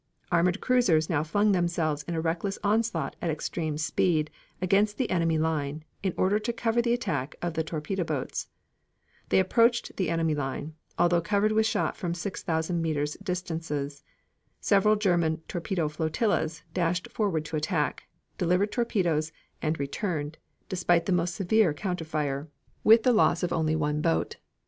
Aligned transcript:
Armored 0.31 0.61
cruisers 0.61 1.11
now 1.11 1.21
flung 1.23 1.51
themselves 1.51 2.01
in 2.07 2.15
a 2.15 2.21
reckless 2.21 2.57
onset 2.63 3.15
at 3.21 3.29
extreme 3.29 3.77
speed 3.77 4.31
against 4.59 4.97
the 4.97 5.11
enemy 5.11 5.37
line 5.37 5.85
in 6.01 6.11
order 6.17 6.39
to 6.39 6.51
cover 6.51 6.81
the 6.81 6.91
attack 6.91 7.35
of 7.39 7.53
the 7.53 7.61
torpedo 7.63 8.03
boats. 8.03 8.47
They 9.29 9.37
approached 9.37 9.97
the 9.97 10.09
enemy 10.09 10.33
line, 10.33 10.73
although 10.97 11.21
covered 11.21 11.51
with 11.51 11.67
shot 11.67 11.95
from 11.95 12.15
6,000 12.15 12.81
meters 12.81 13.15
distances. 13.21 14.03
Several 14.59 14.95
German 14.95 15.43
torpedo 15.47 15.87
flotillas 15.87 16.63
dashed 16.73 17.11
forward 17.11 17.45
to 17.45 17.55
attack, 17.55 18.05
delivered 18.39 18.71
torpedoes, 18.71 19.31
and 19.61 19.79
returned, 19.79 20.39
despite 20.67 21.05
the 21.05 21.11
most 21.11 21.35
severe 21.35 21.75
counterfire, 21.75 22.47
with 22.83 23.03
the 23.03 23.13
loss 23.13 23.43
of 23.43 23.53
only 23.53 23.75
one 23.75 24.01
boat. 24.01 24.37